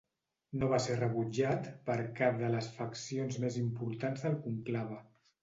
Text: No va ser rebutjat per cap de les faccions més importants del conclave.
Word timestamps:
No 0.61 0.69
va 0.69 0.77
ser 0.85 0.95
rebutjat 0.99 1.69
per 1.89 1.97
cap 2.21 2.41
de 2.41 2.49
les 2.57 2.71
faccions 2.79 3.39
més 3.45 3.61
importants 3.67 4.27
del 4.27 4.41
conclave. 4.49 5.01